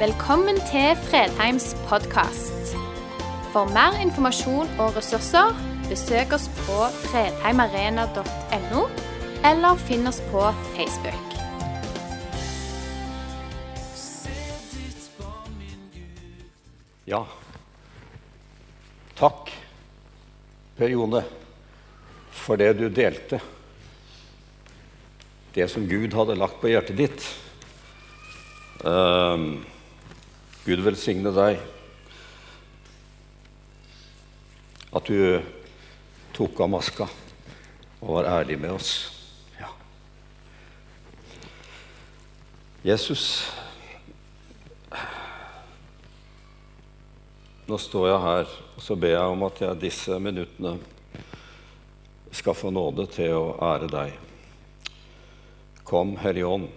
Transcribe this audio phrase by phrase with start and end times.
[0.00, 2.70] Velkommen til Fredheims podkast.
[3.52, 5.50] For mer informasjon og ressurser,
[5.90, 8.84] besøk oss på fredheimarena.no,
[9.44, 11.34] eller finn oss på Facebook.
[17.10, 17.20] Ja.
[19.18, 19.52] Takk,
[20.78, 21.20] Per Jone,
[22.30, 23.42] for det du delte.
[25.52, 27.28] Det som Gud hadde lagt på hjertet ditt.
[28.88, 29.60] Ehm,
[30.70, 31.56] Gud velsigne deg.
[34.94, 35.40] At du
[36.36, 37.08] tok av maska
[37.98, 38.90] og var ærlig med oss.
[39.58, 39.72] Ja.
[42.86, 43.24] Jesus,
[47.66, 50.76] nå står jeg her og så ber jeg om at jeg disse minuttene
[52.30, 54.14] skal få nåde til å ære deg.
[55.82, 56.70] Kom, Hellige Ånd,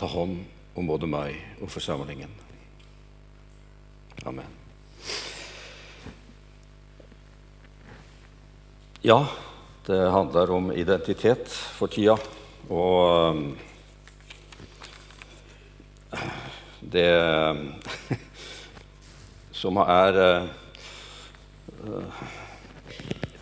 [0.00, 0.46] ta hånd
[0.80, 2.30] om både meg og forsamlingen.
[4.24, 4.48] Amen.
[9.04, 9.26] Ja,
[9.86, 12.16] det handler om identitet for tida.
[12.72, 13.58] Og um,
[16.80, 17.12] det
[19.60, 20.48] som er uh,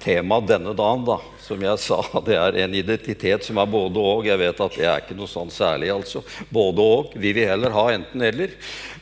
[0.08, 4.28] temaet denne dagen, da, som jeg sa, det er en identitet som er både og.
[4.28, 6.24] Jeg vet at det er ikke noe sånn særlig, altså.
[6.52, 7.18] Både og.
[7.18, 8.54] Vi vil heller ha enten-eller.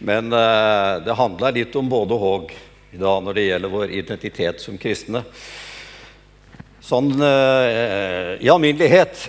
[0.06, 2.56] Men eh, det handler litt om både og
[2.96, 5.22] da når det gjelder vår identitet som kristne.
[6.86, 9.26] Sånn eh, i alminnelighet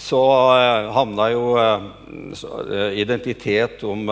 [0.00, 0.20] så
[0.54, 1.46] eh, havna jo
[2.94, 4.06] identitet om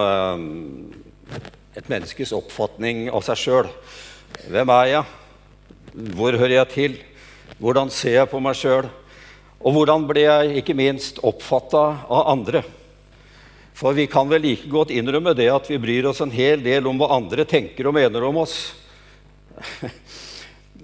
[1.78, 3.70] et menneskes oppfatning av seg sjøl.
[4.50, 5.06] Hvem er jeg?
[6.19, 6.98] Hvor hører jeg til?
[7.57, 8.91] Hvordan ser jeg på meg sjøl?
[9.59, 12.63] Og hvordan blir jeg ikke minst oppfatta av andre?
[13.79, 16.87] For vi kan vel like godt innrømme det at vi bryr oss en hel del
[16.91, 18.61] om hva andre tenker og mener om oss.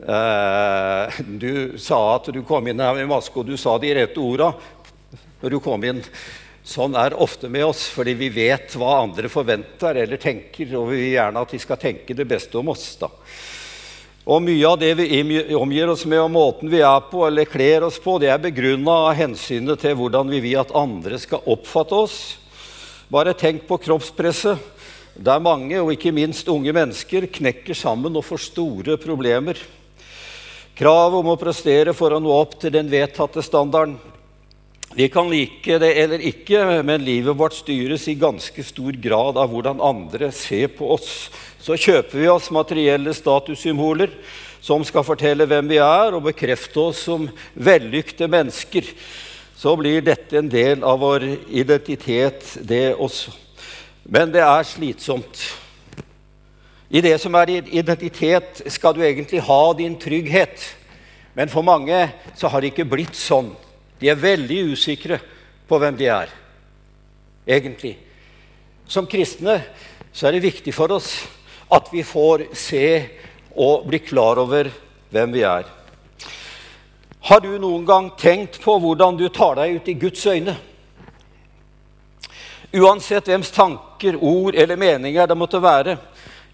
[0.05, 4.51] Du sa at du kom inn her med maske, og du sa de rette orda
[5.41, 6.03] når du kom inn.
[6.67, 10.99] Sånn er ofte med oss, fordi vi vet hva andre forventer eller tenker, og vi
[10.99, 12.87] vil gjerne at de skal tenke det beste om oss.
[13.01, 13.09] da.
[14.25, 15.21] Og mye av det vi
[15.53, 19.11] omgir oss med, og måten vi er på eller kler oss på, det er begrunna
[19.11, 22.17] av hensynet til hvordan vi vil at andre skal oppfatte oss.
[23.13, 24.57] Bare tenk på kroppspresset,
[25.15, 29.61] der mange, og ikke minst unge mennesker, knekker sammen og får store problemer.
[30.75, 33.99] Kravet om å prestere for å nå opp til den vedtatte standarden.
[34.97, 39.51] Vi kan like det eller ikke, men livet vårt styres i ganske stor grad av
[39.51, 41.33] hvordan andre ser på oss.
[41.59, 44.13] Så kjøper vi oss materielle statussymboler
[44.63, 47.27] som skal fortelle hvem vi er, og bekrefte oss som
[47.59, 48.87] vellykte mennesker.
[49.59, 53.35] Så blir dette en del av vår identitet, det også.
[54.07, 55.43] Men det er slitsomt.
[56.87, 60.71] I det som er identitet, skal du egentlig ha din trygghet.
[61.35, 62.07] Men for mange
[62.39, 63.51] så har det ikke blitt sånn.
[64.01, 65.21] De er veldig usikre
[65.69, 66.33] på hvem de er,
[67.47, 67.95] egentlig.
[68.87, 69.61] Som kristne
[70.13, 71.15] så er det viktig for oss
[71.73, 72.85] at vi får se
[73.55, 74.69] og bli klar over
[75.15, 75.65] hvem vi er.
[77.25, 80.57] Har du noen gang tenkt på hvordan du tar deg ut i Guds øyne?
[82.75, 85.97] Uansett hvems tanker, ord eller meninger det måtte være,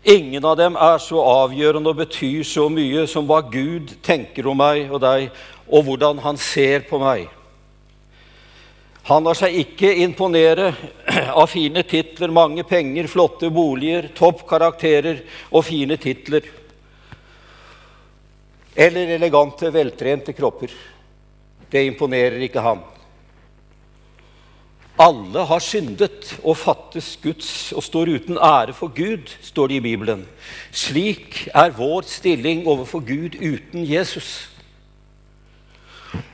[0.03, 4.59] ingen av dem er så avgjørende og betyr så mye som hva Gud tenker om
[4.61, 5.29] meg og deg,
[5.71, 7.29] og hvordan han ser på meg.
[9.09, 10.71] Han lar seg ikke imponere
[11.41, 16.47] av fine titler, mange penger, flotte boliger, topp karakterer og fine titler.
[18.77, 20.73] Eller elegante, veltrente kropper.
[21.71, 22.85] Det imponerer ikke han.
[25.01, 29.85] Alle har syndet og fattes Guds og står uten ære for Gud, står det i
[29.87, 30.27] Bibelen.
[30.73, 34.51] Slik er vår stilling overfor Gud uten Jesus.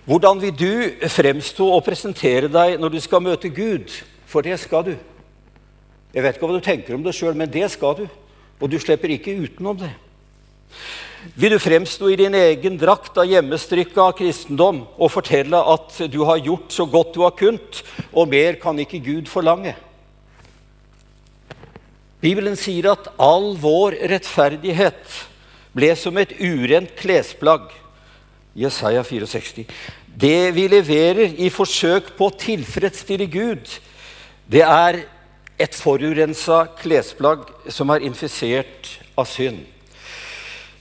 [0.04, 3.92] Hvordan vil du fremstå og presentere deg når du skal møte Gud?
[4.26, 4.94] For det skal du.
[6.14, 8.06] Jeg vet ikke hva du tenker om det sjøl, men det skal du.
[8.58, 9.92] Og du slipper ikke utenom det.
[11.34, 16.38] Vil du fremstå i din egen drakt av hjemmestrikka kristendom og fortelle at du har
[16.44, 17.82] gjort så godt du har kunnet,
[18.12, 19.74] og mer kan ikke Gud forlange?
[22.22, 25.18] Bibelen sier at all vår rettferdighet
[25.76, 27.68] ble som et urent klesplagg.
[28.56, 29.66] Jesaja 64.
[30.16, 33.68] Det vi leverer i forsøk på å tilfredsstille Gud,
[34.48, 35.02] det er
[35.60, 39.64] et forurensa klesplagg som er infisert av synd.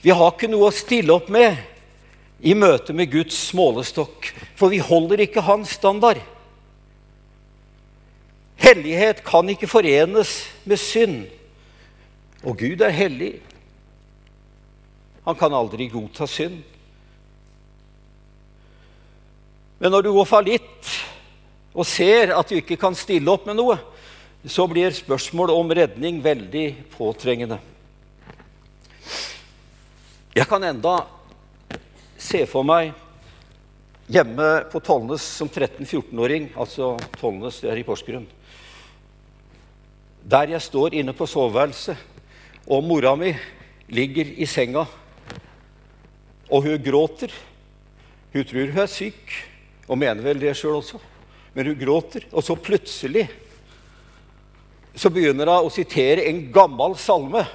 [0.06, 1.56] Vi har ikke noe å stille opp med
[2.46, 6.20] i møte med Guds målestokk, for vi holder ikke hans standard.
[8.62, 11.18] Hellighet kan ikke forenes med synd.
[12.46, 13.32] Og Gud er hellig.
[15.26, 16.62] Han kan aldri godta synd.
[19.82, 20.96] Men når du går fallitt
[21.74, 23.80] og ser at du ikke kan stille opp med noe,
[24.46, 27.58] så blir spørsmålet om redning veldig påtrengende.
[30.36, 30.98] Jeg kan enda
[32.20, 32.90] se for meg
[34.12, 38.26] hjemme på Tollnes som 13-14-åring, altså Tollnes, det er i Porsgrunn,
[40.28, 41.96] der jeg står inne på soveværelset,
[42.68, 43.32] og mora mi
[43.88, 44.84] ligger i senga,
[46.52, 47.32] og hun gråter.
[48.36, 49.36] Hun tror hun er syk,
[49.88, 51.00] og mener vel det sjøl også,
[51.56, 52.28] men hun gråter.
[52.36, 53.24] Og så plutselig
[54.92, 57.48] så begynner hun å sitere en gammel salme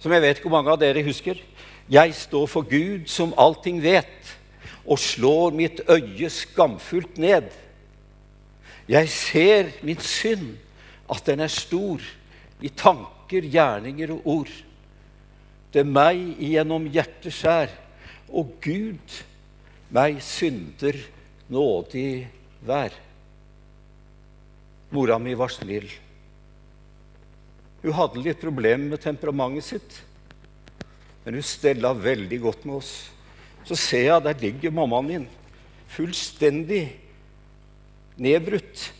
[0.00, 1.38] som jeg vet ikke hvor mange av dere husker.
[1.90, 4.36] Jeg står for Gud som allting vet,
[4.86, 7.50] og slår mitt øye skamfullt ned.
[8.90, 10.56] Jeg ser min synd,
[11.10, 12.00] at den er stor,
[12.60, 14.52] i tanker, gjerninger og ord.
[15.72, 17.70] Det er meg igjennom hjertet skjær,
[18.30, 19.20] og Gud
[19.94, 20.98] meg synder
[21.50, 22.28] nådig
[22.66, 22.94] vær.
[24.90, 25.86] Mora mi var snill.
[27.80, 30.00] Hun hadde litt problemer med temperamentet sitt,
[31.24, 32.92] men hun stella veldig godt med oss.
[33.64, 35.28] Så ser jeg der ligger mammaen min,
[35.90, 36.84] fullstendig
[38.20, 38.90] nedbrutt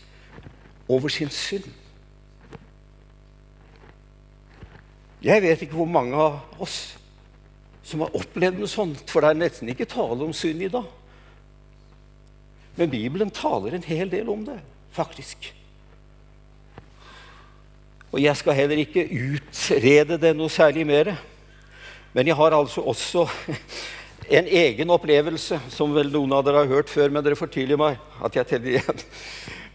[0.89, 1.69] over sin synd.
[5.21, 6.95] Jeg vet ikke hvor mange av oss
[7.85, 10.87] som har opplevd noe sånt, for det er nesten ikke tale om synd i dag.
[12.77, 14.57] Men Bibelen taler en hel del om det,
[14.95, 15.51] faktisk.
[18.11, 21.13] Og jeg skal heller ikke utrede det noe særlig mer.
[22.11, 23.23] Men jeg har altså også
[24.37, 27.79] en egen opplevelse, som vel noen av dere har hørt før, men dere får tilgi
[27.79, 29.03] meg at jeg teller igjen.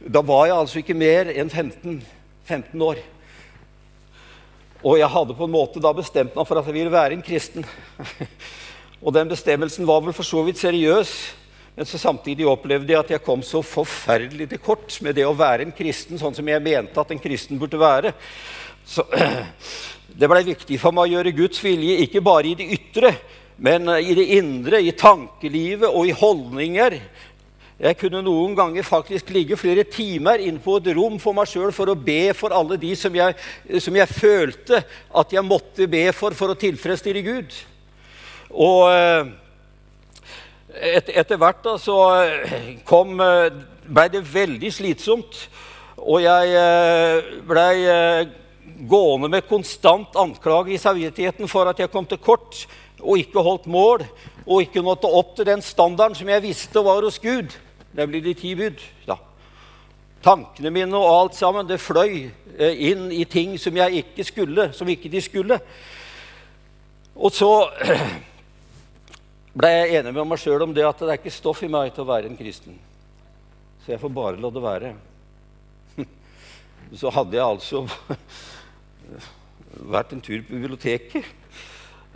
[0.07, 1.97] Da var jeg altså ikke mer enn 15,
[2.47, 3.01] 15 år.
[4.87, 7.25] Og jeg hadde på en måte da bestemt meg for at jeg ville være en
[7.27, 7.67] kristen.
[9.05, 11.11] Og den bestemmelsen var vel for så vidt seriøs,
[11.77, 15.37] men så samtidig opplevde jeg at jeg kom så forferdelig til kort med det å
[15.37, 18.15] være en kristen sånn som jeg mente at en kristen burde være.
[18.89, 19.05] Så
[20.19, 23.13] det blei viktig for meg å gjøre Guds vilje ikke bare i det ytre,
[23.61, 27.01] men i det indre, i tankelivet og i holdninger.
[27.77, 31.75] Jeg kunne noen ganger faktisk ligge flere timer inne på et rom for meg sjøl
[31.77, 33.37] for å be for alle de som jeg,
[33.85, 34.81] som jeg, følte
[35.13, 37.59] at jeg måtte be for for å tilfredsstille Gud.
[38.57, 39.29] Og eh,
[40.75, 41.99] et, etter hvert da, så
[42.89, 43.51] kom, blei
[43.87, 45.45] ble det veldig slitsomt.
[45.97, 47.77] Og jeg eh, blei
[48.89, 52.67] gående med konstant anklage i samvittigheten for at jeg kom til kort
[53.01, 54.05] og ikke holdt mål
[54.47, 57.57] og ikke nådde opp til den standarden som jeg visste var hos Gud.
[57.93, 58.83] nemlig de ti bud.
[59.09, 59.15] Ja.
[60.23, 64.73] Tankene mine og alt sammen det fløy eh, inn i ting som jeg ikke skulle,
[64.73, 65.59] som ikke de skulle.
[67.17, 67.69] Og så
[69.57, 71.95] ble jeg enig med meg sjøl om det at det er ikke stoff i meg
[71.95, 72.77] til å være en kristen.
[73.85, 74.93] Så jeg får bare la det være.
[77.01, 77.87] Så hadde jeg altså
[79.97, 81.33] vært en tur på biblioteket.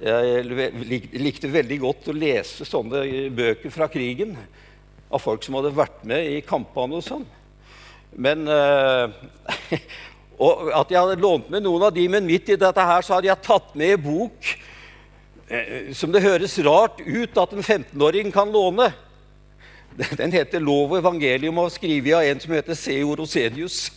[0.00, 0.44] Jeg
[1.20, 3.02] likte veldig godt å lese sånne
[3.36, 4.36] bøker fra krigen
[5.10, 7.26] av folk som hadde vært med i kampene og sånn.
[8.20, 9.12] Men uh,
[10.40, 13.18] Og at jeg hadde lånt med noen av de, men midt i dette her så
[13.18, 14.54] hadde jeg tatt med i bok
[15.98, 18.92] som det høres rart ut at en 15-åring kan låne.
[20.20, 23.90] Den heter 'Lov og evangelium' og er skrevet av en som heter Seo Rosenius.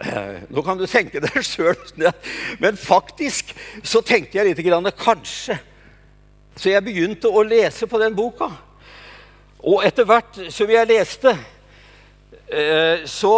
[0.00, 1.76] Eh, nå kan du tenke deg sjøl.
[2.62, 5.58] Men faktisk så tenkte jeg litt grann, kanskje.
[6.56, 8.50] Så jeg begynte å lese på den boka.
[9.66, 11.32] Og etter hvert som jeg leste,
[12.48, 13.34] eh, så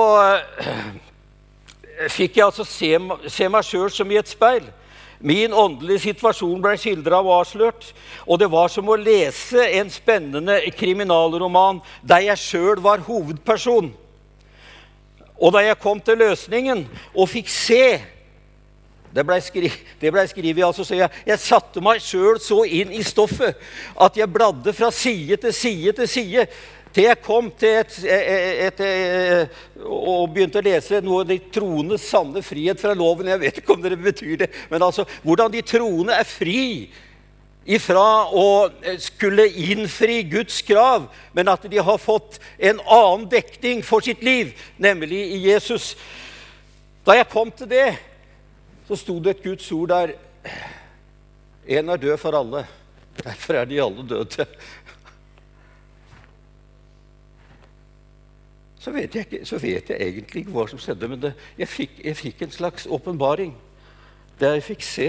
[0.63, 2.93] eh, fikk jeg altså se,
[3.31, 4.67] se meg sjøl som i et speil.
[5.19, 7.91] Min åndelige situasjon ble skildra og avslørt.
[8.27, 13.91] Og det var som å lese en spennende kriminalroman der jeg sjøl var hovedperson.
[15.39, 17.83] Og da jeg kom til løsningen og fikk se
[19.09, 19.71] Det blei skri,
[20.03, 23.57] ble skrevet, altså, så jeg, jeg satte meg sjøl så inn i stoffet
[23.97, 26.45] at jeg bladde fra side til side til side
[26.95, 31.99] til jeg kom til et, et, et, og begynte å lese noe av de troende
[32.01, 33.29] sanne frihet fra loven.
[33.33, 36.89] Jeg vet ikke om det betyr det, men altså hvordan de troende er fri
[37.69, 38.47] ifra å
[39.03, 44.55] skulle innfri Guds krav, men at de har fått en annen dekning for sitt liv,
[44.81, 45.93] nemlig i Jesus.
[47.05, 47.91] Da jeg kom til det,
[48.89, 50.17] så sto det et Guds ord der.
[51.69, 52.65] En er død for alle.
[53.19, 54.47] Derfor er de alle døde.
[58.79, 61.09] Så vet, jeg ikke, så vet jeg egentlig ikke hva som skjedde.
[61.11, 63.57] Men det, jeg, fikk, jeg fikk en slags åpenbaring
[64.39, 65.09] der jeg fikk se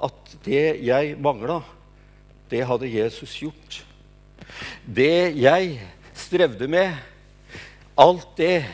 [0.00, 1.58] at det jeg mangla,
[2.48, 3.82] det hadde Jesus gjort.
[4.86, 5.76] Det jeg
[6.16, 6.94] strevde med,
[8.00, 8.64] alt det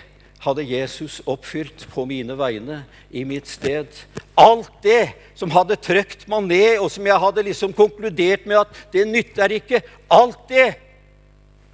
[0.43, 3.91] hadde Jesus oppfylt på mine vegne, i mitt sted.
[4.39, 8.79] Alt det som hadde trøkt meg ned, og som jeg hadde liksom konkludert med at
[8.95, 10.69] det nytter ikke, alt det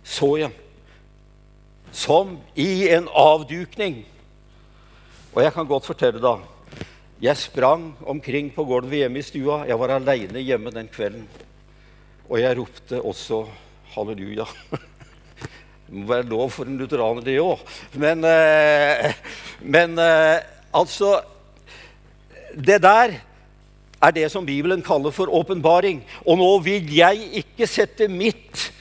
[0.05, 0.68] så jeg
[1.93, 4.03] som i en avdukning.
[5.35, 6.39] Og jeg kan godt fortelle, da.
[7.23, 9.65] Jeg sprang omkring på gulvet hjemme i stua.
[9.67, 11.25] Jeg var aleine hjemme den kvelden.
[12.29, 13.41] Og jeg ropte også
[13.95, 14.47] halleluja.
[14.71, 17.63] Det må være lov for en lutheraner, det òg.
[17.99, 19.15] Men, eh,
[19.61, 20.39] men eh,
[20.75, 21.21] altså
[22.55, 23.13] Det der
[24.03, 26.05] er det som Bibelen kaller for åpenbaring.
[26.27, 28.73] Og nå vil jeg ikke sette mitt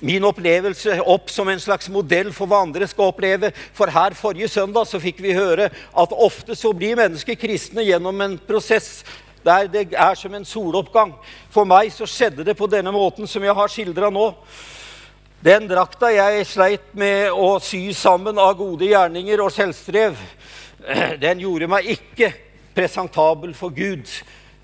[0.00, 3.52] min opplevelse opp som en slags modell for hva andre skal oppleve.
[3.76, 8.20] For her forrige søndag så fikk vi høre at ofte så blir mennesker kristne gjennom
[8.20, 9.00] en prosess
[9.46, 11.12] der det er som en soloppgang.
[11.54, 14.32] For meg så skjedde det på denne måten som jeg har skildra nå.
[15.46, 20.16] Den drakta jeg sleit med å sy sammen av gode gjerninger og selvstrev,
[21.24, 22.32] den gjorde meg ikke
[22.74, 24.10] presentabel for Gud.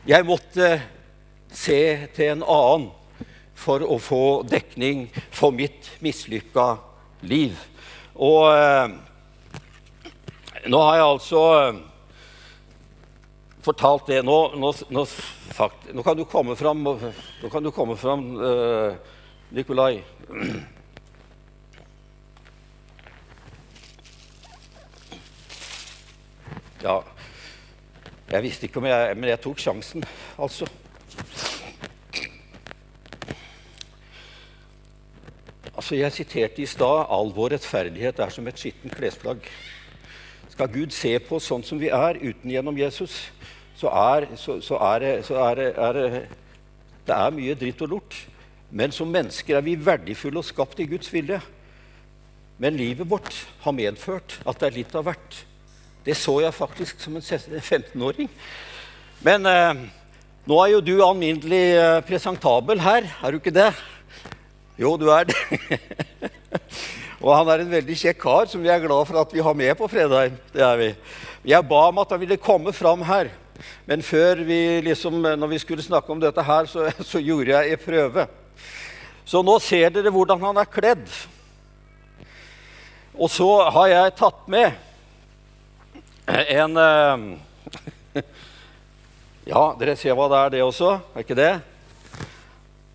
[0.08, 0.74] Jeg måtte
[1.52, 2.90] se til en annen
[3.62, 6.74] for å få dekning for mitt mislykka
[7.30, 7.56] liv.
[8.18, 8.92] Og eh,
[10.66, 11.80] nå har jeg altså eh,
[13.62, 14.20] fortalt det.
[14.26, 15.06] Nå, nå, nå,
[15.54, 16.84] sagt, nå, kan du komme fram,
[17.52, 19.16] kan du komme fram eh,
[19.54, 20.02] Nikolai.
[26.82, 26.98] Ja,
[28.32, 30.02] jeg visste ikke om jeg Men jeg tok sjansen,
[30.34, 30.66] altså.
[35.82, 39.48] Altså, Jeg siterte i stad 'All vår rettferdighet er som et skittent klesplagg'.
[40.48, 43.32] Skal Gud se på oss sånn som vi er, uten gjennom Jesus,
[43.74, 46.28] så er, så, så er, det, så er, er det,
[47.08, 48.14] er mye dritt og lort.
[48.70, 51.40] Men som mennesker er vi verdifulle og skapt i Guds vilje.
[52.58, 53.34] Men livet vårt
[53.64, 55.44] har medført at det er litt av hvert.
[56.06, 57.22] Det så jeg faktisk som en
[57.58, 58.30] 15-åring.
[59.26, 59.74] Men eh,
[60.46, 63.72] nå er jo du alminnelig eh, presentabel her, er du ikke det?
[64.78, 65.36] Jo, du er det.
[67.22, 69.56] og han er en veldig kjekk kar som vi er glad for at vi har
[69.56, 70.38] med på Fredheim.
[70.54, 70.90] Det er vi.
[71.52, 73.28] Jeg ba om at han ville komme fram her.
[73.86, 77.76] Men før vi liksom, når vi skulle snakke om dette her, så, så gjorde jeg
[77.76, 78.26] en prøve.
[79.28, 81.04] Så nå ser dere hvordan han er kledd.
[83.12, 84.72] Og så har jeg tatt med
[86.32, 88.22] en eh,
[89.52, 90.94] Ja, dere ser hva det er, det også?
[91.12, 91.52] Er ikke det?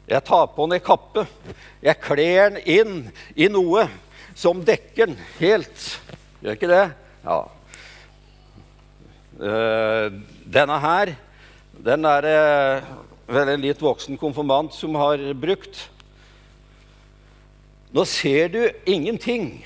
[0.08, 1.26] Jeg tar på den ei kappe.
[1.84, 2.94] Jeg kler den inn
[3.36, 3.84] i noe
[4.38, 5.88] som dekker den helt.
[6.40, 6.86] Gjør ikke det?
[7.26, 7.40] Ja.
[9.38, 10.08] Uh,
[10.48, 11.12] denne her,
[11.84, 12.40] den er det
[13.28, 15.84] vel en litt voksen konfirmant som har brukt.
[17.92, 19.66] Nå ser du ingenting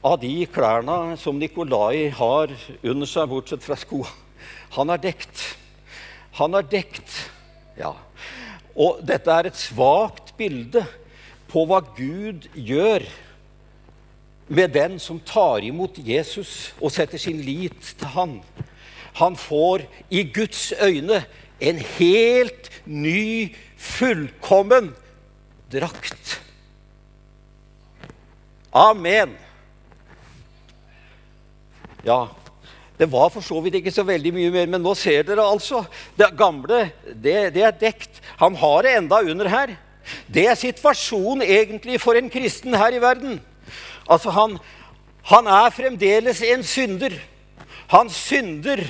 [0.00, 4.08] av de klærne som Nikolai har under seg, bortsett fra skoa.
[4.78, 5.44] Han er dekt.
[6.40, 7.26] Han er dekt,
[7.76, 7.92] ja.
[8.80, 10.82] Og dette er et svakt bilde
[11.50, 13.04] på hva Gud gjør
[14.50, 18.38] med den som tar imot Jesus og setter sin lit til han.
[19.20, 21.22] Han får i Guds øyne
[21.60, 24.94] en helt ny, fullkommen
[25.72, 26.40] drakt.
[28.72, 29.36] Amen.
[32.06, 32.26] Ja,
[33.00, 35.86] det var for så vidt ikke så veldig mye mer, men nå ser dere altså.
[36.20, 38.20] Det gamle det, det er dekt.
[38.36, 39.72] Han har det enda under her.
[40.28, 43.38] Det er situasjonen egentlig for en kristen her i verden.
[44.04, 44.58] Altså, han,
[45.32, 47.16] han er fremdeles en synder.
[47.88, 48.84] Han synder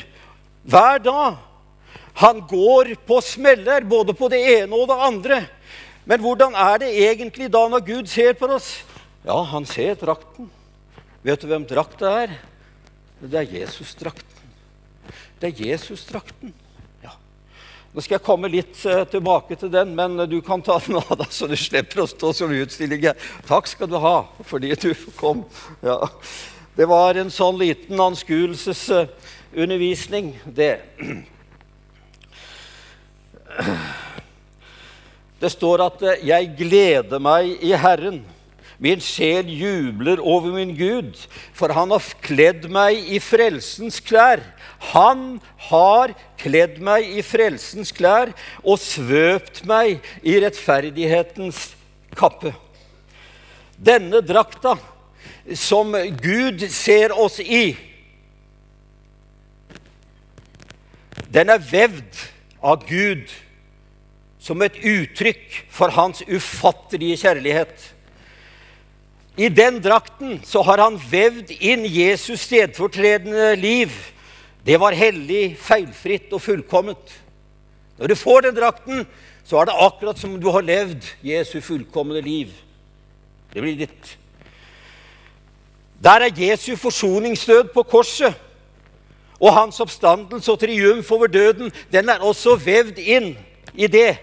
[0.66, 1.38] hver dag.
[2.18, 5.42] Han går på smeller, både på det ene og det andre.
[6.02, 8.80] Men hvordan er det egentlig da når Gud ser på oss?
[9.22, 10.50] Ja, han ser drakten.
[11.22, 12.40] Vet du hvem drakta er?
[13.20, 14.24] Det er Jesus-drakten.
[15.40, 16.54] Det er Jesus-drakten.
[17.04, 17.10] Ja.
[17.92, 21.18] Nå skal jeg komme litt uh, tilbake til den, men du kan ta den av,
[21.20, 23.04] deg, så du slipper å stå som utstilling.
[23.48, 24.16] Takk skal du ha
[24.48, 25.44] fordi du kom.
[25.84, 26.08] Ja.
[26.76, 30.80] Det var en sånn liten anskuelsesundervisning, det.
[35.40, 38.24] Det står at 'jeg gleder meg i Herren'.
[38.80, 41.18] Min sjel jubler over min Gud,
[41.52, 44.40] for han har kledd meg i frelsens klær.
[44.94, 45.36] Han
[45.68, 48.32] har kledd meg i frelsens klær
[48.64, 51.74] og svøpt meg i rettferdighetens
[52.16, 52.54] kappe.
[53.76, 54.78] Denne drakta
[55.56, 55.92] som
[56.24, 57.76] Gud ser oss i,
[61.30, 62.24] den er vevd
[62.64, 63.28] av Gud
[64.40, 67.90] som et uttrykk for hans ufattelige kjærlighet.
[69.40, 73.92] I den drakten så har han vevd inn Jesus stedfortredende liv.
[74.66, 77.14] Det var hellig, feilfritt og fullkomment.
[77.96, 79.06] Når du får den drakten,
[79.48, 82.50] så er det akkurat som du har levd Jesu fullkomne liv.
[83.54, 84.10] Det blir ditt.
[86.04, 88.36] Der er Jesu forsoningsdød på korset.
[89.40, 93.30] Og hans oppstandelse og triumf over døden, den er også vevd inn
[93.72, 94.18] i det.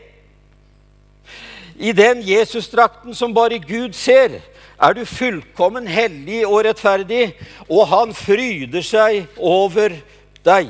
[1.81, 4.37] I den Jesusdrakten som bare Gud ser,
[4.77, 7.31] er du fullkommen hellig og rettferdig,
[7.65, 9.95] og han fryder seg over
[10.45, 10.69] deg.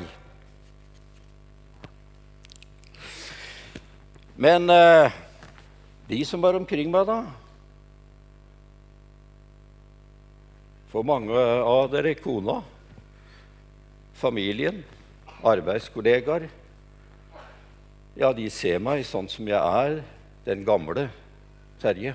[4.38, 5.12] Men eh,
[6.08, 7.24] de som var omkring meg, da
[10.88, 12.62] For mange av dere kona,
[14.16, 14.78] familien,
[15.44, 16.46] arbeidskollegaer
[18.16, 20.00] Ja, de ser meg sånn som jeg er,
[20.46, 21.10] den gamle
[21.82, 22.14] Terje.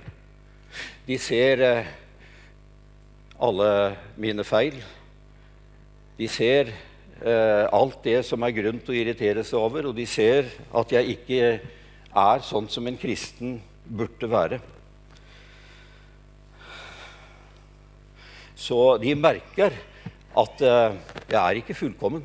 [1.08, 1.92] De ser eh,
[3.40, 3.70] alle
[4.18, 4.78] mine feil.
[6.18, 10.06] De ser eh, alt det som er grunn til å irritere seg over, og de
[10.10, 11.50] ser at jeg ikke
[12.14, 14.62] er sånn som en kristen burde være.
[18.56, 19.76] Så de merker
[20.40, 22.24] at eh, jeg er ikke fullkommen.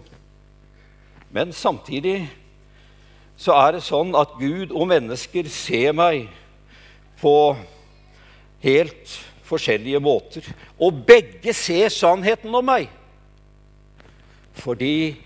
[1.34, 2.28] Men samtidig
[3.38, 6.28] så er det sånn at Gud og mennesker ser meg
[7.20, 7.34] på
[8.64, 9.16] helt
[9.48, 10.46] forskjellige måter.
[10.80, 12.88] Og begge ser sannheten om meg.
[14.58, 15.16] Fordi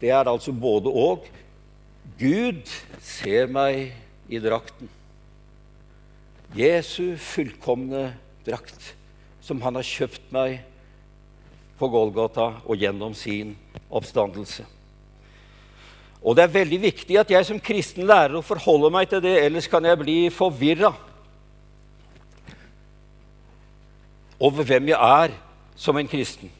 [0.00, 1.26] det er altså både og.
[2.20, 2.68] Gud
[3.04, 3.92] ser meg
[4.28, 4.88] i drakten.
[6.56, 8.10] Jesu fullkomne
[8.46, 8.94] drakt
[9.44, 10.60] som han har kjøpt meg
[11.80, 13.54] på Golgata og gjennom sin
[13.88, 14.66] oppstandelse.
[16.20, 19.38] Og det er veldig viktig at jeg som kristen lærer å forholde meg til det,
[19.40, 20.92] ellers kan jeg bli forvirra
[24.40, 25.36] over hvem jeg er
[25.76, 26.50] som en kristen.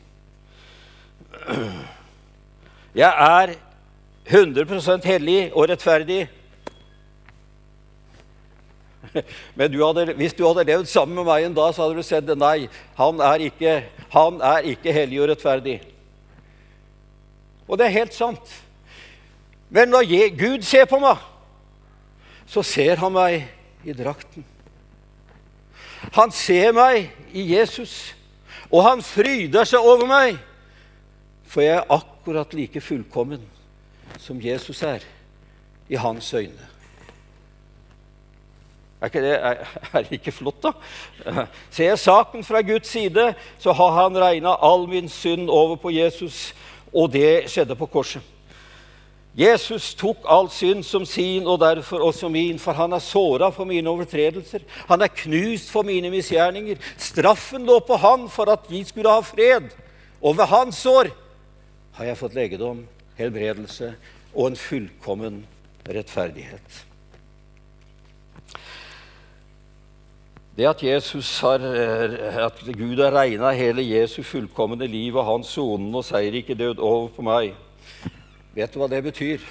[2.94, 3.54] Jeg er
[4.30, 6.28] 100% hellig og rettferdig
[9.54, 12.06] Men du hadde, hvis du hadde levd sammen med meg en dag, så hadde du
[12.06, 12.36] sett det.
[12.38, 13.76] Nei, han er, ikke,
[14.12, 15.80] han er ikke hellig og rettferdig.
[17.66, 18.54] Og det er helt sant.
[19.70, 20.06] Men når
[20.38, 21.18] Gud ser på meg,
[22.50, 23.46] så ser han meg
[23.86, 24.46] i drakten.
[26.16, 28.14] Han ser meg i Jesus,
[28.70, 30.40] og han fryder seg over meg,
[31.46, 33.42] for jeg er akkurat like fullkommen
[34.18, 35.04] som Jesus er
[35.90, 36.66] i hans øyne.
[39.00, 39.62] Er ikke det, er,
[39.96, 41.46] er ikke flott, da?
[41.70, 45.90] Ser jeg saken fra Guds side, så har han regna all min synd over på
[45.94, 46.50] Jesus,
[46.92, 48.22] og det skjedde på korset.
[49.38, 53.64] Jesus tok all synd som sin og derfor også min, for han er såra for
[53.64, 54.64] mine overtredelser.
[54.88, 56.80] Han er knust for mine misgjerninger.
[56.98, 59.70] Straffen lå på han for at vi skulle ha fred.
[60.20, 61.12] Og ved hans sår
[61.96, 62.84] har jeg fått legedom,
[63.16, 63.94] helbredelse
[64.34, 65.42] og en fullkommen
[65.86, 66.84] rettferdighet.
[70.58, 70.82] Det at,
[71.40, 76.54] har, eh, at Gud har regna hele Jesu fullkomne liv og hans sonen og seierrike
[76.54, 77.54] død over på meg,
[78.54, 79.42] vet du hva det betyr?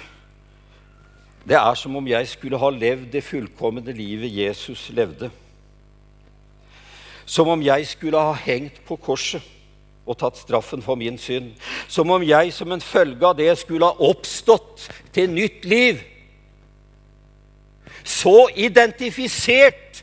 [1.44, 5.30] Det er som om jeg skulle ha levd det fullkomne livet Jesus levde.
[7.24, 9.42] Som om jeg skulle ha hengt på korset
[10.06, 11.52] og tatt straffen for min synd.
[11.88, 16.00] Som om jeg som en følge av det skulle ha oppstått til nytt liv.
[18.04, 20.02] Så identifisert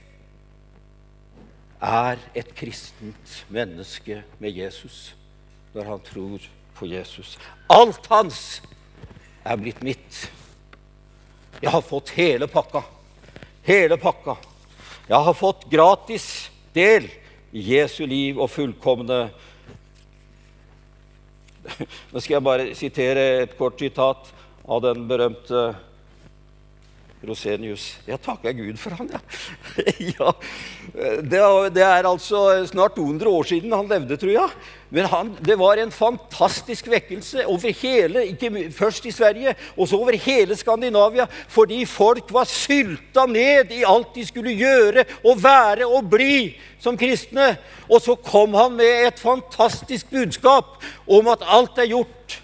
[1.81, 5.13] er et kristent menneske med Jesus
[5.75, 7.37] når han tror på Jesus.
[7.69, 8.61] Alt hans
[9.47, 10.19] er blitt mitt.
[11.61, 12.83] Jeg har fått hele pakka.
[13.67, 14.37] Hele pakka.
[15.07, 16.27] Jeg har fått gratis
[16.75, 17.07] del
[17.55, 19.27] i Jesu liv og fullkomne
[21.67, 24.29] Nå skal jeg bare sitere et kort sitat
[24.71, 25.63] av den berømte
[27.27, 27.97] Rosenius.
[28.07, 29.19] Jeg takker Gud for han, ja.
[30.13, 30.31] ja
[31.21, 31.41] det,
[31.75, 34.67] det, er altså snart 200 år siden han levde, tror jeg.
[34.89, 39.99] Men han, det var en fantastisk vekkelse over hele, ikke først i Sverige, og så
[39.99, 45.87] over hele Skandinavia, fordi folk var sylta ned i alt de skulle gjøre og være
[45.87, 47.55] og bli som kristne.
[47.91, 52.39] Og så kom han med et fantastisk budskap om at alt er gjort,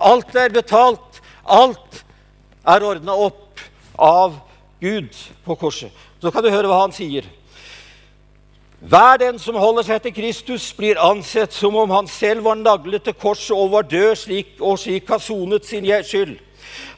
[0.00, 2.04] alt er betalt, alt
[2.64, 3.49] er ordna opp
[3.98, 4.38] av
[4.80, 5.92] Gud på korset.
[6.20, 7.26] Så kan du høre hva han sier.
[8.80, 13.04] Hver den som holder seg til Kristus, blir ansett som om han selv var naglet
[13.04, 16.38] til korset og var død slik, og slik har sonet sin skyld.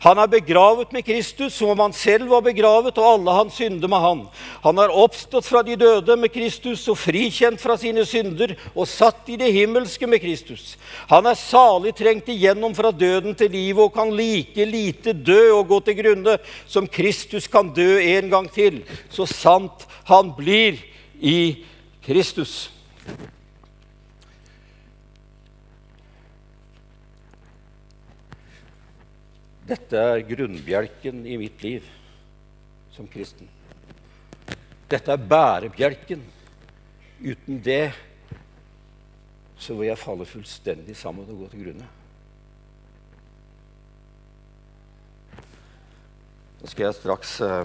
[0.02, 3.90] Han er begravet med Kristus som om han selv var begravet, og alle hans synder
[3.90, 4.22] med han.
[4.64, 9.30] Han er oppstått fra de døde med Kristus og frikjent fra sine synder og satt
[9.32, 10.76] i det himmelske med Kristus.
[11.11, 15.68] Han er salig trengt igjennom fra døden til livet og kan like lite dø og
[15.70, 20.80] gå til grunne som Kristus kan dø en gang til, så sant han blir
[21.22, 21.62] i
[22.02, 22.70] Kristus.
[29.72, 31.87] Dette er grunnbjelken i mitt liv
[32.92, 33.48] som kristen.
[34.90, 36.20] Dette er bærebjelken.
[37.22, 37.94] Uten det
[39.56, 41.88] så vil jeg falle fullstendig sammen og gå til grunne.
[46.61, 47.64] Nå skal jeg straks uh,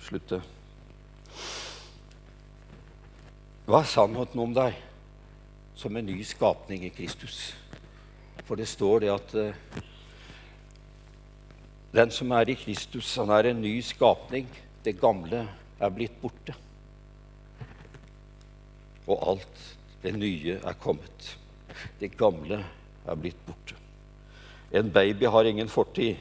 [0.00, 0.40] slutte.
[3.68, 4.78] Hva er sannheten om deg
[5.76, 7.50] som en ny skapning i Kristus?
[8.46, 9.90] For det står det at uh,
[11.94, 14.48] den som er i Kristus, han er en ny skapning.
[14.82, 15.44] Det gamle
[15.78, 16.54] er blitt borte.
[19.06, 19.60] Og alt
[20.02, 21.34] det nye er kommet.
[22.00, 22.58] Det gamle
[23.06, 23.78] er blitt borte.
[24.74, 26.16] En baby har ingen fortid,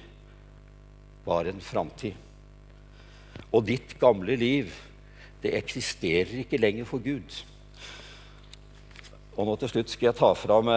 [1.26, 2.14] bare en framtid.
[3.50, 4.70] Og ditt gamle liv,
[5.42, 7.40] det eksisterer ikke lenger for Gud.
[9.34, 10.70] Og nå til slutt skal jeg ta fram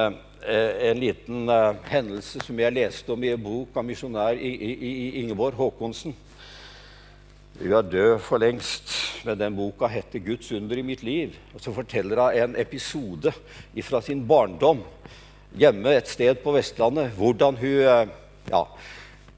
[0.47, 6.15] en liten uh, hendelse som jeg leste om i en bok av misjonær Ingeborg Håkonsen.
[7.57, 8.93] Hun er død for lengst,
[9.25, 11.35] men den boka heter 'Guds under i mitt liv'.
[11.55, 13.33] Og Så forteller hun en episode
[13.83, 14.85] fra sin barndom
[15.57, 17.11] hjemme et sted på Vestlandet.
[17.17, 18.09] Hvordan hun uh,
[18.51, 18.65] ja,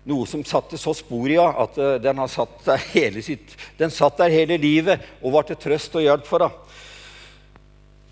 [0.09, 4.17] Noe som satte så spor i henne at den, satt der hele sitt, den satt
[4.17, 6.69] der hele livet og var til trøst og hjelp for henne.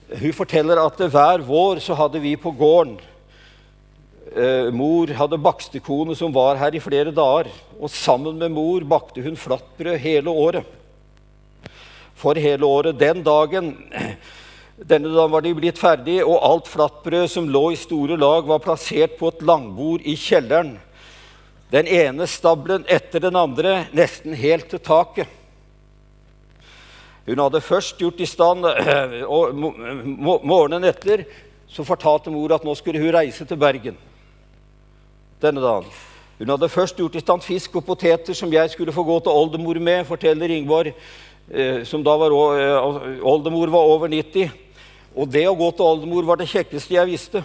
[0.06, 2.94] Hun forteller at hver vår så hadde vi på gården
[4.30, 7.50] eh, Mor hadde bakstekone som var her i flere dager.
[7.80, 10.62] Og sammen med mor bakte hun flatbrød hele året.
[12.16, 12.98] For hele året.
[13.00, 13.74] Den dagen
[14.76, 18.60] denne dagen var de blitt ferdig, og alt flatbrød som lå i store lag, var
[18.60, 20.74] plassert på et langbord i kjelleren.
[21.72, 25.32] Den ene stabelen etter den andre, nesten helt til taket.
[27.26, 28.66] Hun hadde først gjort i stand
[29.36, 31.24] og Morgenen etter
[31.66, 33.96] så fortalte mor at nå skulle hun reise til Bergen
[35.42, 35.88] denne dagen.
[36.38, 39.32] Hun hadde først gjort i stand fisk og poteter som jeg skulle få gå til
[39.32, 40.92] oldemor med, forteller Ingvar,
[41.50, 44.50] eh, som da var eh, oldemor var over 90.
[45.16, 47.42] Og det å gå til oldemor var det kjekkeste jeg visste.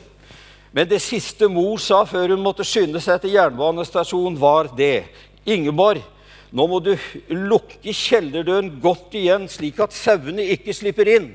[0.72, 5.08] Men det siste mor sa før hun måtte skynde seg til jernbanestasjonen, var det.
[5.48, 6.04] Ingeborg,
[6.52, 6.92] nå må du
[7.32, 11.30] lukke kjellerdøren godt igjen, slik at sauene ikke slipper inn.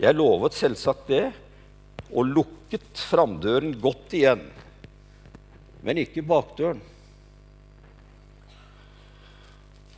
[0.00, 1.26] Jeg lovet selvsagt det,
[2.08, 4.42] og lukket framdøren godt igjen,
[5.84, 6.80] men ikke bakdøren.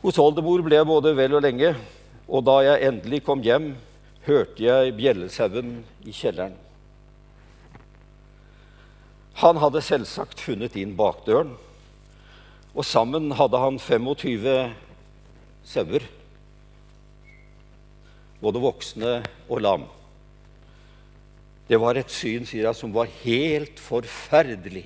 [0.03, 1.71] Hos oldemor ble jeg både vel og lenge,
[2.27, 3.71] og da jeg endelig kom hjem,
[4.27, 6.57] hørte jeg bjellesauen i kjelleren.
[9.39, 11.55] Han hadde selvsagt funnet inn bakdøren
[12.77, 14.51] og sammen hadde han 25
[15.65, 16.03] sauer,
[18.37, 19.13] både voksne
[19.49, 19.87] og lam.
[21.67, 24.85] Det var et syn sier jeg, som var helt forferdelig.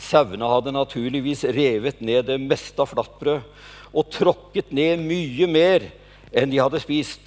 [0.00, 3.44] Sauene hadde naturligvis revet ned det meste av flatbrød
[3.94, 5.86] og tråkket ned mye mer
[6.34, 7.20] enn de hadde spist.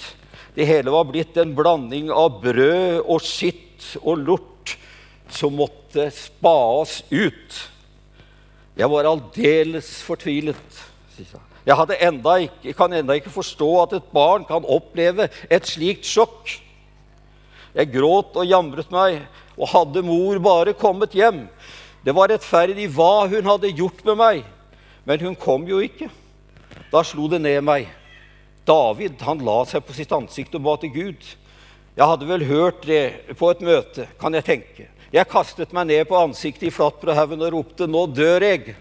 [0.58, 4.76] Det hele var blitt en blanding av brød og skitt og lort
[5.30, 7.64] som måtte spas ut.
[8.78, 10.82] Jeg var aldeles fortvilet.
[11.68, 16.52] Jeg enda ikke, kan enda ikke forstå at et barn kan oppleve et slikt sjokk.
[17.74, 19.24] Jeg gråt og jamret meg,
[19.58, 21.48] og hadde mor bare kommet hjem
[22.06, 24.44] Det var rettferdig hva hun hadde gjort med meg,
[25.04, 26.08] men hun kom jo ikke.
[26.94, 27.90] Da slo det ned meg.
[28.68, 31.26] David han la seg på sitt ansikt og ba til Gud.
[31.98, 34.88] Jeg hadde vel hørt det på et møte, kan jeg tenke.
[35.14, 38.76] Jeg kastet meg ned på ansiktet i flatbrødhaugen og ropte 'Nå dør jeg'.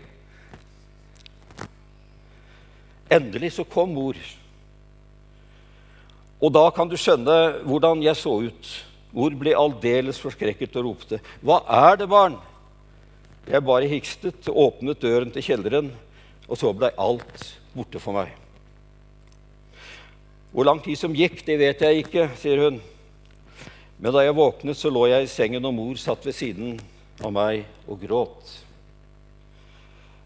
[3.10, 4.16] Endelig så kom mor.
[6.42, 8.72] Og da kan du skjønne hvordan jeg så ut.
[9.12, 11.20] Mor ble aldeles forskrekket og ropte.
[11.42, 12.40] 'Hva er det, barn?'
[13.46, 15.92] Jeg bare hikstet, åpnet døren til kjelleren,
[16.48, 18.32] og så blei alt borte for meg.
[20.50, 22.80] Hvor lang tid som gikk, det vet jeg ikke, sier hun.
[23.98, 26.76] Men da jeg våknet, så lå jeg i sengen, og mor satt ved siden
[27.24, 28.52] av meg og gråt.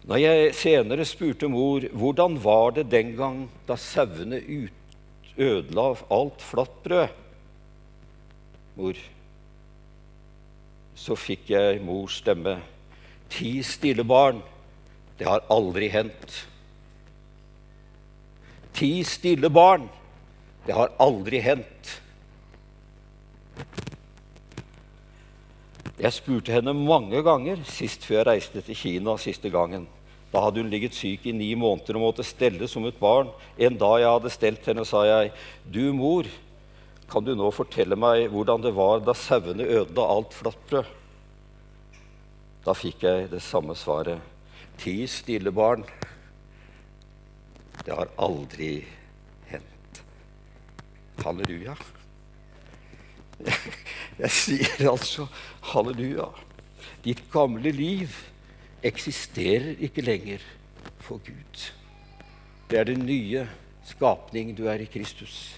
[0.09, 4.41] Når jeg senere spurte mor hvordan var det den gang da sauene
[5.37, 7.17] ødela alt flatt brød
[8.71, 8.95] Mor,
[10.95, 12.53] så fikk jeg mors stemme.
[13.31, 14.39] Ti stille barn,
[15.19, 16.37] det har aldri hendt.
[18.79, 19.89] Ti stille barn,
[20.65, 22.00] det har aldri hendt.
[26.01, 29.83] Jeg spurte henne mange ganger sist før jeg reiste til Kina siste gangen.
[30.31, 33.29] Da hadde hun ligget syk i ni måneder og måtte stelle som et barn.
[33.59, 35.31] En dag jeg hadde stelt henne, sa jeg,
[35.69, 36.25] 'Du, mor,
[37.11, 40.89] kan du nå fortelle meg hvordan det var da sauene ødela alt flatbrød?'
[42.65, 44.21] Da fikk jeg det samme svaret.
[44.77, 45.85] Ti stille barn.
[47.85, 48.85] Det har aldri
[49.49, 50.03] hendt.
[51.23, 51.75] Halleluja.
[54.21, 55.25] Jeg sier altså
[55.71, 56.27] halleluja.
[57.01, 58.13] Ditt gamle liv
[58.85, 60.43] eksisterer ikke lenger
[61.01, 61.63] for Gud.
[62.69, 63.47] Det er den nye
[63.85, 65.57] skapning du er i Kristus,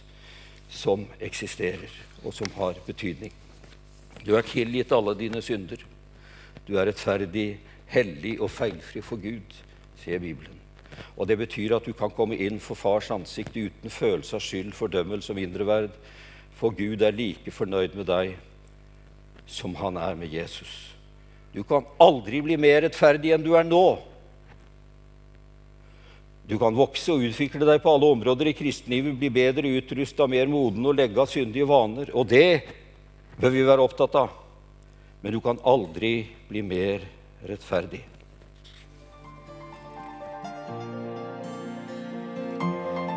[0.70, 1.92] som eksisterer,
[2.24, 3.34] og som har betydning.
[4.24, 5.84] Du er tilgitt alle dine synder.
[6.64, 7.60] Du er rettferdig,
[7.92, 9.60] hellig og feilfri for Gud,
[10.00, 10.56] sier Bibelen.
[11.18, 14.72] Og Det betyr at du kan komme inn for fars ansikt uten følelse av skyld,
[14.72, 15.92] fordømmelse og mindreverd,
[16.56, 18.36] for Gud er like fornøyd med deg
[19.46, 20.94] som han er med Jesus.
[21.54, 23.86] Du kan aldri bli mer rettferdig enn du er nå.
[26.50, 30.50] Du kan vokse og utvikle deg på alle områder i kristenlivet, bli bedre utrusta, mer
[30.52, 32.12] moden og legge av syndige vaner.
[32.12, 32.64] Og det
[33.40, 34.34] bør vi være opptatt av.
[35.24, 36.16] Men du kan aldri
[36.50, 37.06] bli mer
[37.48, 38.02] rettferdig.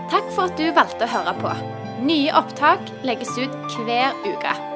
[0.07, 1.59] Takk for at du valgte å høre på.
[2.07, 4.76] Nye opptak legges ut hver uke.